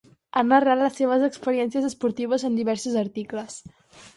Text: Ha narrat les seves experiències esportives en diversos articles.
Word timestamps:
Ha 0.37 0.41
narrat 0.45 0.79
les 0.83 0.95
seves 1.01 1.25
experiències 1.27 1.85
esportives 1.91 2.49
en 2.49 2.59
diversos 2.63 2.99
articles. 3.05 3.63